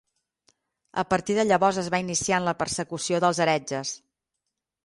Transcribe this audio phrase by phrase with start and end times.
[1.01, 3.93] A partir de llavors es va iniciar en la persecució dels heretges.